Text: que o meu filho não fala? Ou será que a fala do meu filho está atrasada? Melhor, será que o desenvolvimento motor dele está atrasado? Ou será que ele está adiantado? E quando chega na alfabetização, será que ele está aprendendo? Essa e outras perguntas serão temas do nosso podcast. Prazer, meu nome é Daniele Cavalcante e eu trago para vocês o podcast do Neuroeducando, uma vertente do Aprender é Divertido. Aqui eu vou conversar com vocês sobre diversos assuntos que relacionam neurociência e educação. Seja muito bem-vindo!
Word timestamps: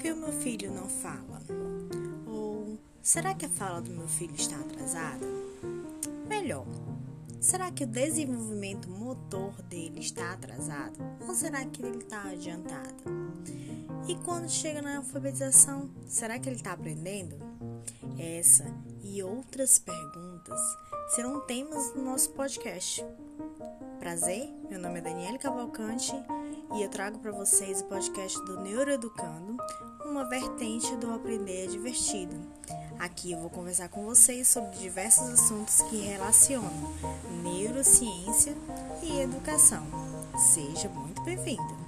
que 0.00 0.10
o 0.10 0.16
meu 0.16 0.32
filho 0.32 0.72
não 0.72 0.88
fala? 0.88 1.42
Ou 2.26 2.78
será 3.02 3.34
que 3.34 3.44
a 3.44 3.50
fala 3.50 3.82
do 3.82 3.90
meu 3.90 4.08
filho 4.08 4.34
está 4.34 4.56
atrasada? 4.56 5.26
Melhor, 6.26 6.64
será 7.38 7.70
que 7.70 7.84
o 7.84 7.86
desenvolvimento 7.86 8.88
motor 8.88 9.52
dele 9.62 10.00
está 10.00 10.32
atrasado? 10.32 10.96
Ou 11.28 11.34
será 11.34 11.66
que 11.66 11.82
ele 11.82 11.98
está 11.98 12.22
adiantado? 12.22 12.94
E 14.08 14.14
quando 14.24 14.48
chega 14.48 14.80
na 14.80 14.96
alfabetização, 14.96 15.90
será 16.06 16.38
que 16.38 16.48
ele 16.48 16.56
está 16.56 16.72
aprendendo? 16.72 17.36
Essa 18.18 18.64
e 19.04 19.22
outras 19.22 19.78
perguntas 19.78 20.60
serão 21.14 21.40
temas 21.40 21.92
do 21.92 22.00
nosso 22.00 22.30
podcast. 22.30 23.04
Prazer, 23.98 24.48
meu 24.70 24.80
nome 24.80 25.00
é 25.00 25.02
Daniele 25.02 25.38
Cavalcante 25.38 26.14
e 26.74 26.82
eu 26.82 26.88
trago 26.88 27.18
para 27.18 27.32
vocês 27.32 27.82
o 27.82 27.84
podcast 27.84 28.42
do 28.44 28.60
Neuroeducando, 28.60 29.58
uma 30.20 30.28
vertente 30.28 30.94
do 30.96 31.10
Aprender 31.14 31.64
é 31.64 31.66
Divertido. 31.66 32.36
Aqui 32.98 33.32
eu 33.32 33.40
vou 33.40 33.48
conversar 33.48 33.88
com 33.88 34.04
vocês 34.04 34.46
sobre 34.48 34.76
diversos 34.76 35.30
assuntos 35.30 35.80
que 35.88 35.96
relacionam 35.96 36.70
neurociência 37.42 38.54
e 39.02 39.18
educação. 39.18 39.86
Seja 40.36 40.90
muito 40.90 41.22
bem-vindo! 41.22 41.80